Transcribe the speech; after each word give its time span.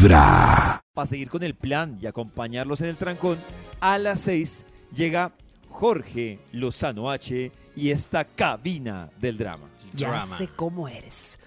Vibra. 0.00 0.80
Para 0.94 1.06
seguir 1.06 1.28
con 1.28 1.42
el 1.42 1.54
plan 1.54 1.98
y 2.00 2.06
acompañarlos 2.06 2.80
en 2.80 2.86
el 2.88 2.96
trancón, 2.96 3.36
a 3.80 3.98
las 3.98 4.20
6 4.20 4.64
llega 4.94 5.32
Jorge 5.68 6.38
Lozano 6.52 7.10
H 7.10 7.52
y 7.76 7.90
esta 7.90 8.24
cabina 8.24 9.10
del 9.20 9.36
drama. 9.36 9.68
Ya 9.92 10.08
Drama. 10.08 10.38
sé 10.38 10.48
cómo 10.56 10.88
eres. 10.88 11.38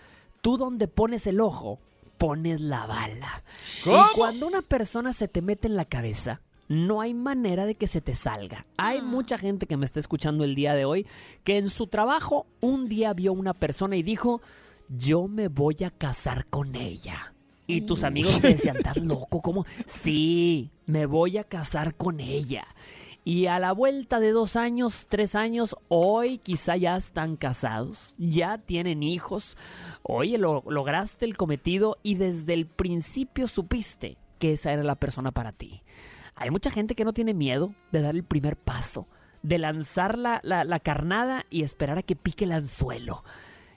Tú 0.41 0.57
donde 0.57 0.87
pones 0.87 1.25
el 1.25 1.41
ojo, 1.41 1.79
pones 2.19 2.61
la 2.61 2.85
bala. 2.85 3.43
¿Cómo? 3.83 3.97
Y 3.97 4.15
cuando 4.15 4.45
una 4.45 4.61
persona 4.61 5.13
se 5.13 5.27
te 5.27 5.41
mete 5.41 5.67
en 5.67 5.75
la 5.75 5.85
cabeza, 5.85 6.41
no 6.67 7.01
hay 7.01 7.15
manera 7.15 7.65
de 7.65 7.73
que 7.73 7.87
se 7.87 8.01
te 8.01 8.13
salga. 8.13 8.67
Hay 8.77 9.01
mucha 9.01 9.39
gente 9.39 9.65
que 9.65 9.77
me 9.77 9.85
está 9.85 9.99
escuchando 9.99 10.43
el 10.43 10.53
día 10.53 10.75
de 10.75 10.85
hoy 10.85 11.07
que 11.43 11.57
en 11.57 11.69
su 11.69 11.87
trabajo 11.87 12.45
un 12.61 12.87
día 12.87 13.13
vio 13.13 13.33
una 13.33 13.55
persona 13.55 13.95
y 13.95 14.03
dijo, 14.03 14.41
yo 14.89 15.27
me 15.27 15.47
voy 15.47 15.77
a 15.83 15.89
casar 15.89 16.45
con 16.45 16.75
ella. 16.75 17.32
Y 17.67 17.81
tus 17.81 18.03
amigos 18.03 18.39
te 18.41 18.49
decían, 18.55 18.75
¿estás 18.77 18.97
loco? 18.97 19.41
¿Cómo? 19.41 19.65
Sí, 20.01 20.71
me 20.85 21.05
voy 21.05 21.37
a 21.37 21.43
casar 21.43 21.95
con 21.95 22.19
ella. 22.19 22.65
Y 23.25 23.45
a 23.45 23.57
la 23.57 23.71
vuelta 23.71 24.19
de 24.19 24.31
dos 24.31 24.57
años, 24.57 25.07
tres 25.07 25.33
años, 25.33 25.77
hoy 25.87 26.39
quizá 26.39 26.75
ya 26.75 26.97
están 26.97 27.37
casados, 27.37 28.15
ya 28.17 28.57
tienen 28.57 29.01
hijos. 29.01 29.55
Oye, 30.01 30.37
lo, 30.37 30.61
lograste 30.67 31.23
el 31.25 31.37
cometido 31.37 31.97
y 32.03 32.15
desde 32.15 32.53
el 32.53 32.65
principio 32.67 33.47
supiste 33.47 34.17
que 34.39 34.51
esa 34.51 34.73
era 34.73 34.83
la 34.83 34.95
persona 34.95 35.31
para 35.31 35.53
ti. 35.53 35.83
Hay 36.35 36.49
mucha 36.49 36.69
gente 36.69 36.95
que 36.95 37.05
no 37.05 37.13
tiene 37.13 37.33
miedo 37.33 37.73
de 37.93 38.01
dar 38.01 38.13
el 38.13 38.25
primer 38.25 38.57
paso, 38.57 39.07
de 39.41 39.57
lanzar 39.57 40.17
la, 40.17 40.41
la- 40.43 40.65
la 40.65 40.79
carnada 40.81 41.45
y 41.49 41.63
esperar 41.63 41.99
a 41.99 42.03
que 42.03 42.17
pique 42.17 42.43
el 42.43 42.51
anzuelo. 42.51 43.23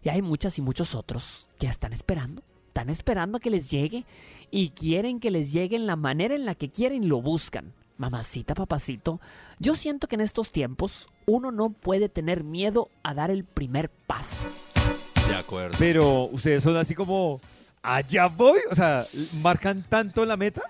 Y 0.02 0.08
hay 0.08 0.22
muchas 0.22 0.58
y 0.58 0.62
muchos 0.62 0.96
otros 0.96 1.48
que 1.60 1.68
están 1.68 1.92
esperando, 1.92 2.42
están 2.76 2.90
esperando 2.90 3.38
a 3.38 3.40
que 3.40 3.48
les 3.48 3.70
llegue 3.70 4.04
y 4.50 4.68
quieren 4.68 5.18
que 5.18 5.30
les 5.30 5.50
llegue 5.50 5.76
en 5.76 5.86
la 5.86 5.96
manera 5.96 6.34
en 6.34 6.44
la 6.44 6.54
que 6.54 6.68
quieren 6.68 7.04
y 7.04 7.06
lo 7.06 7.22
buscan. 7.22 7.72
Mamacita, 7.96 8.54
papacito, 8.54 9.18
yo 9.58 9.74
siento 9.74 10.08
que 10.08 10.16
en 10.16 10.20
estos 10.20 10.50
tiempos 10.52 11.08
uno 11.24 11.50
no 11.52 11.70
puede 11.70 12.10
tener 12.10 12.44
miedo 12.44 12.90
a 13.02 13.14
dar 13.14 13.30
el 13.30 13.44
primer 13.44 13.88
paso. 13.88 14.36
De 15.26 15.34
acuerdo. 15.34 15.74
Pero 15.78 16.24
ustedes 16.24 16.62
son 16.62 16.76
así 16.76 16.94
como, 16.94 17.40
allá 17.82 18.26
voy, 18.26 18.58
o 18.70 18.74
sea, 18.74 19.06
marcan 19.40 19.82
tanto 19.88 20.26
la 20.26 20.36
meta. 20.36 20.60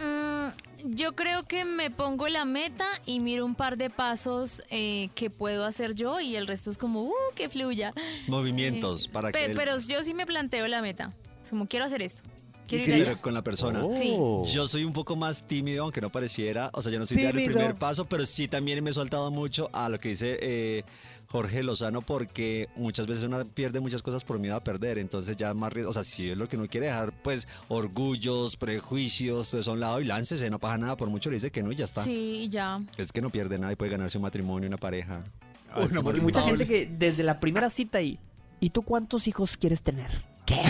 Mm, 0.00 0.92
yo 0.94 1.16
creo 1.16 1.42
que 1.42 1.64
me 1.64 1.90
pongo 1.90 2.28
la 2.28 2.44
meta 2.44 2.86
y 3.04 3.18
miro 3.18 3.44
un 3.44 3.56
par 3.56 3.76
de 3.78 3.90
pasos 3.90 4.62
eh, 4.70 5.08
que 5.16 5.28
puedo 5.28 5.64
hacer 5.64 5.96
yo 5.96 6.20
y 6.20 6.36
el 6.36 6.46
resto 6.46 6.70
es 6.70 6.78
como, 6.78 7.02
uh, 7.02 7.12
que 7.34 7.48
fluya. 7.48 7.92
Movimientos 8.28 9.06
Eh, 9.06 9.10
para 9.12 9.32
pe- 9.32 9.38
que... 9.40 9.44
el- 9.46 9.56
Pero 9.56 9.76
yo 9.80 10.04
sí 10.04 10.14
me 10.14 10.24
planteo 10.24 10.68
la 10.68 10.80
meta. 10.82 11.12
Es 11.48 11.52
como, 11.52 11.66
quiero 11.66 11.86
hacer 11.86 12.02
esto. 12.02 12.22
Quiero 12.66 12.84
¿Y 12.84 12.86
ir 12.88 12.92
qué 12.92 12.94
allá. 12.96 13.04
pero 13.12 13.22
con 13.22 13.32
la 13.32 13.42
persona. 13.42 13.82
Sí. 13.96 14.14
Oh. 14.18 14.44
Yo 14.44 14.68
soy 14.68 14.84
un 14.84 14.92
poco 14.92 15.16
más 15.16 15.48
tímido, 15.48 15.84
aunque 15.84 16.02
no 16.02 16.10
pareciera. 16.12 16.68
O 16.74 16.82
sea, 16.82 16.92
yo 16.92 16.98
no 16.98 17.06
soy 17.06 17.16
de 17.16 17.22
dar 17.22 17.32
el 17.34 17.40
Tímido. 17.40 17.58
primer 17.60 17.74
paso, 17.76 18.04
pero 18.04 18.26
sí 18.26 18.48
también 18.48 18.84
me 18.84 18.90
he 18.90 18.92
soltado 18.92 19.30
mucho 19.30 19.70
a 19.72 19.88
lo 19.88 19.98
que 19.98 20.10
dice 20.10 20.38
eh, 20.42 20.84
Jorge 21.28 21.62
Lozano, 21.62 22.02
porque 22.02 22.68
muchas 22.76 23.06
veces 23.06 23.24
uno 23.24 23.42
pierde 23.46 23.80
muchas 23.80 24.02
cosas 24.02 24.22
por 24.24 24.38
miedo 24.38 24.54
a 24.56 24.62
perder. 24.62 24.98
Entonces, 24.98 25.34
ya 25.38 25.54
más 25.54 25.72
riesgo. 25.72 25.88
O 25.88 25.94
sea, 25.94 26.04
si 26.04 26.28
es 26.28 26.36
lo 26.36 26.46
que 26.46 26.58
uno 26.58 26.66
quiere 26.68 26.88
dejar, 26.88 27.14
pues 27.22 27.48
orgullos, 27.68 28.58
prejuicios, 28.58 29.48
todo 29.48 29.62
eso 29.62 29.70
a 29.70 29.74
un 29.74 29.80
lado 29.80 30.00
y 30.02 30.04
láncese, 30.04 30.50
no 30.50 30.58
pasa 30.58 30.76
nada. 30.76 30.98
Por 30.98 31.08
mucho 31.08 31.30
le 31.30 31.36
dice 31.36 31.50
que 31.50 31.62
no 31.62 31.72
y 31.72 31.76
ya 31.76 31.86
está. 31.86 32.04
Sí, 32.04 32.42
y 32.44 32.48
ya. 32.50 32.82
Es 32.98 33.12
que 33.12 33.22
no 33.22 33.30
pierde 33.30 33.58
nada 33.58 33.72
y 33.72 33.76
puede 33.76 33.92
ganarse 33.92 34.18
un 34.18 34.22
matrimonio, 34.24 34.68
una 34.68 34.76
pareja. 34.76 35.24
Ay, 35.72 35.84
Un 35.84 35.88
qué 35.90 35.98
amor 35.98 36.18
Y 36.18 36.20
mucha 36.20 36.42
gente 36.42 36.66
que 36.66 36.84
desde 36.86 37.22
la 37.22 37.40
primera 37.40 37.70
cita 37.70 38.02
y 38.02 38.18
¿y 38.60 38.70
tú 38.70 38.82
cuántos 38.82 39.26
hijos 39.26 39.56
quieres 39.56 39.80
tener? 39.80 40.22
¿Qué? 40.44 40.60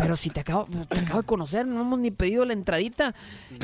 Pero 0.00 0.16
si 0.16 0.30
te 0.30 0.40
acabo, 0.40 0.66
te 0.88 1.00
acabo 1.00 1.22
de 1.22 1.26
conocer, 1.26 1.66
no 1.66 1.80
hemos 1.82 1.98
ni 1.98 2.10
pedido 2.10 2.44
la 2.44 2.52
entradita. 2.52 3.14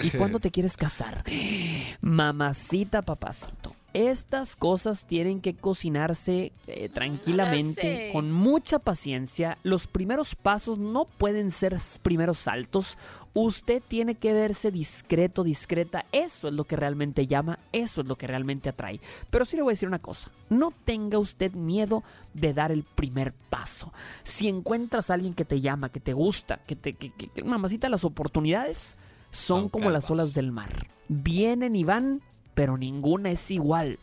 ¿Y 0.02 0.10
cuándo 0.10 0.40
te 0.40 0.50
quieres 0.50 0.76
casar? 0.76 1.24
Mamacita, 2.00 3.02
papacito. 3.02 3.75
Estas 3.96 4.56
cosas 4.56 5.06
tienen 5.06 5.40
que 5.40 5.54
cocinarse 5.56 6.52
eh, 6.66 6.90
tranquilamente, 6.90 7.80
sé. 7.80 8.10
con 8.12 8.30
mucha 8.30 8.78
paciencia. 8.78 9.56
Los 9.62 9.86
primeros 9.86 10.34
pasos 10.34 10.76
no 10.78 11.06
pueden 11.06 11.50
ser 11.50 11.78
primeros 12.02 12.36
saltos. 12.36 12.98
Usted 13.32 13.82
tiene 13.88 14.14
que 14.16 14.34
verse 14.34 14.70
discreto, 14.70 15.44
discreta. 15.44 16.04
Eso 16.12 16.48
es 16.48 16.52
lo 16.54 16.64
que 16.64 16.76
realmente 16.76 17.26
llama, 17.26 17.58
eso 17.72 18.02
es 18.02 18.06
lo 18.06 18.16
que 18.16 18.26
realmente 18.26 18.68
atrae. 18.68 19.00
Pero 19.30 19.46
sí 19.46 19.56
le 19.56 19.62
voy 19.62 19.70
a 19.70 19.74
decir 19.74 19.88
una 19.88 19.98
cosa, 19.98 20.30
no 20.50 20.72
tenga 20.84 21.18
usted 21.18 21.52
miedo 21.54 22.02
de 22.34 22.52
dar 22.52 22.72
el 22.72 22.84
primer 22.84 23.32
paso. 23.48 23.94
Si 24.24 24.46
encuentras 24.46 25.08
a 25.10 25.14
alguien 25.14 25.32
que 25.32 25.46
te 25.46 25.62
llama, 25.62 25.88
que 25.88 26.00
te 26.00 26.12
gusta, 26.12 26.58
que 26.66 26.76
te, 26.76 26.92
que, 26.92 27.12
que- 27.14 27.28
que- 27.28 27.44
mamacita, 27.44 27.88
las 27.88 28.04
oportunidades 28.04 28.98
son, 29.30 29.62
Son 29.62 29.68
como 29.70 29.88
las 29.90 30.10
olas 30.10 30.34
del 30.34 30.52
mar. 30.52 30.88
Vienen 31.08 31.76
y 31.76 31.84
van, 31.84 32.20
pero 32.56 32.76
ninguna 32.76 33.30
es 33.30 33.48
igual. 33.52 34.00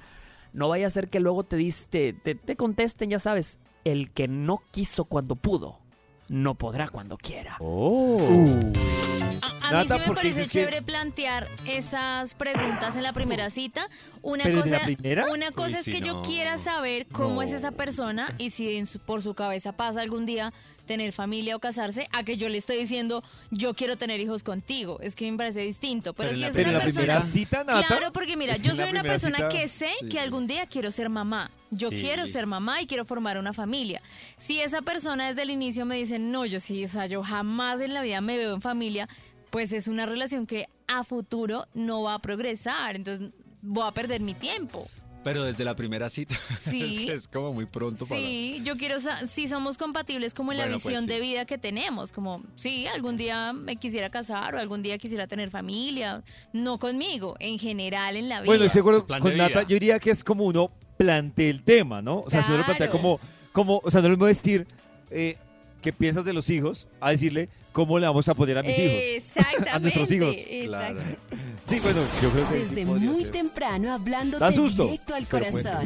No 0.53 0.69
vaya 0.69 0.87
a 0.87 0.91
ser 0.91 1.09
que 1.09 1.19
luego 1.19 1.43
te, 1.43 1.57
dis- 1.57 1.87
te, 1.89 2.13
te- 2.13 2.35
te 2.35 2.55
contesten, 2.55 3.09
ya 3.09 3.17
sabes, 3.19 3.57
el 3.83 4.11
que 4.11 4.27
no 4.29 4.61
quiso 4.71 5.05
cuando 5.05 5.35
pudo, 5.35 5.79
no 6.29 6.53
podrá 6.55 6.87
cuando 6.87 7.17
quiera. 7.17 7.57
A, 9.41 9.67
a 9.67 9.71
Nata, 9.71 9.97
mí 9.97 10.03
sí 10.03 10.09
me 10.09 10.15
parece 10.15 10.41
que- 10.43 10.47
chévere 10.47 10.81
plantear 10.81 11.47
esas 11.65 12.33
preguntas 12.35 12.95
en 12.95 13.03
la 13.03 13.13
primera 13.13 13.49
cita. 13.49 13.87
Una 14.21 14.43
¿Pero 14.43 14.57
desde 14.57 14.69
cosa, 14.77 14.79
la 14.89 14.95
primera? 14.95 15.31
una 15.31 15.51
cosa 15.51 15.69
Uy, 15.69 15.73
es 15.79 15.85
que 15.85 16.01
yo 16.01 16.21
quiera 16.21 16.57
saber 16.57 17.07
cómo 17.07 17.41
es 17.41 17.51
esa 17.51 17.71
persona 17.71 18.33
y 18.37 18.51
si 18.51 18.77
en 18.77 18.85
su- 18.85 18.99
por 18.99 19.21
su 19.21 19.33
cabeza 19.33 19.73
pasa 19.73 20.01
algún 20.01 20.25
día 20.25 20.53
tener 20.85 21.13
familia 21.13 21.55
o 21.55 21.59
casarse, 21.59 22.07
a 22.11 22.23
que 22.23 22.37
yo 22.37 22.49
le 22.49 22.57
estoy 22.57 22.77
diciendo 22.77 23.23
yo 23.51 23.73
quiero 23.73 23.97
tener 23.97 24.19
hijos 24.19 24.43
contigo. 24.43 24.99
Es 25.01 25.15
que 25.15 25.31
me 25.31 25.37
parece 25.37 25.61
distinto. 25.61 26.13
Pero, 26.13 26.33
si 26.35 26.43
es 26.43 26.55
una 26.55 26.79
persona 26.79 27.21
cita, 27.21 27.63
Nata. 27.63 27.87
Claro, 27.87 28.11
porque 28.11 28.35
mira, 28.37 28.57
yo 28.57 28.75
soy 28.75 28.89
una 28.89 29.01
persona 29.03 29.37
cita- 29.37 29.49
que 29.49 29.67
sé 29.67 29.89
Sí. 29.99 30.09
que 30.09 30.19
algún 30.19 30.47
día 30.47 30.65
quiero 30.65 30.91
ser 30.91 31.09
mamá. 31.09 31.51
Yo 31.71 31.89
Sí. 31.89 31.99
quiero 32.01 32.27
ser 32.27 32.45
mamá 32.47 32.81
y 32.81 32.85
quiero 32.87 33.05
formar 33.05 33.37
una 33.37 33.53
familia. 33.53 34.01
Si 34.37 34.59
esa 34.59 34.81
persona 34.81 35.27
desde 35.29 35.43
el 35.43 35.49
inicio 35.49 35.85
me 35.85 35.95
dice, 35.95 36.19
no, 36.19 36.45
yo 36.45 36.59
sí, 36.59 36.83
o 36.83 36.87
sea, 36.87 37.07
yo 37.07 37.23
jamás 37.23 37.79
en 37.81 37.93
la 37.93 38.01
vida 38.01 38.21
me 38.21 38.37
veo 38.37 38.53
en 38.53 38.61
familia, 38.61 39.07
pues 39.49 39.71
es 39.71 39.87
una 39.87 40.05
relación 40.05 40.45
que 40.47 40.67
a 40.87 41.03
futuro 41.03 41.65
no 41.73 42.01
va 42.03 42.15
a 42.15 42.19
progresar. 42.19 42.95
Entonces 42.95 43.29
voy 43.61 43.87
a 43.87 43.91
perder 43.91 44.19
mi 44.21 44.33
tiempo. 44.33 44.87
Pero 45.23 45.43
desde 45.43 45.63
la 45.63 45.75
primera 45.75 46.09
cita. 46.09 46.35
Sí. 46.59 46.97
es, 47.03 47.05
que 47.05 47.13
es 47.13 47.27
como 47.27 47.53
muy 47.53 47.65
pronto 47.65 48.05
para... 48.05 48.19
Sí, 48.19 48.61
yo 48.65 48.75
quiero, 48.77 48.99
sa- 48.99 49.25
si 49.25 49.47
somos 49.47 49.77
compatibles 49.77 50.33
como 50.33 50.51
en 50.51 50.57
la 50.57 50.65
pues 50.65 50.83
visión 50.83 51.03
sí. 51.05 51.09
de 51.09 51.19
vida 51.21 51.45
que 51.45 51.57
tenemos, 51.57 52.11
como, 52.11 52.43
sí, 52.55 52.87
algún 52.87 53.15
día 53.17 53.53
me 53.53 53.77
quisiera 53.77 54.09
casar 54.09 54.55
o 54.55 54.59
algún 54.59 54.81
día 54.83 54.97
quisiera 54.97 55.25
tener 55.27 55.49
familia, 55.49 56.23
no 56.51 56.77
conmigo, 56.79 57.35
en 57.39 57.57
general 57.57 58.17
en 58.17 58.27
la 58.29 58.41
vida. 58.41 58.47
Bueno, 58.47 58.65
estoy 58.65 58.79
de 58.79 58.81
acuerdo 58.81 59.07
con 59.07 59.31
de 59.31 59.37
Nata. 59.37 59.63
Yo 59.63 59.75
diría 59.75 59.99
que 59.99 60.11
es 60.11 60.23
como 60.23 60.43
uno 60.43 60.71
plantea 60.97 61.49
el 61.49 61.63
tema, 61.63 62.01
¿no? 62.01 62.19
O 62.19 62.29
sea, 62.29 62.43
si 62.43 62.49
uno 62.49 62.59
lo 62.59 62.65
plantea 62.65 62.87
Claro. 62.89 63.01
como, 63.01 63.19
como, 63.51 63.81
o 63.83 63.91
sea, 63.91 64.01
no 64.01 64.07
es 64.07 64.11
lo 64.11 64.17
mismo 64.17 64.25
decir 64.27 64.67
eh, 65.09 65.37
qué 65.81 65.93
piensas 65.93 66.25
de 66.25 66.33
los 66.33 66.49
hijos 66.49 66.87
a 66.99 67.11
decirle 67.11 67.49
cómo 67.71 67.97
le 67.97 68.05
vamos 68.07 68.27
a 68.27 68.33
poner 68.35 68.57
a 68.57 68.63
mis 68.63 68.77
hijos. 68.77 68.93
Exactamente. 68.95 69.69
A 69.71 69.79
nuestros 69.79 70.11
hijos. 70.11 70.35
Claro. 70.65 70.99
Sí, 71.65 71.79
bueno, 71.79 72.01
yo 72.21 72.29
creo 72.31 72.49
que 72.49 72.55
Desde 72.59 72.85
muy 72.85 73.23
ser. 73.23 73.31
temprano 73.31 73.93
susto, 74.53 74.83
directo 74.83 75.15
al 75.15 75.27
corazón. 75.27 75.83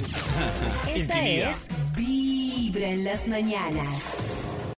Esta 0.94 1.20
Intimidad. 1.20 1.52
es 1.52 1.68
Vibra 1.96 2.90
en 2.90 3.04
las 3.04 3.28
mañanas. 3.28 3.94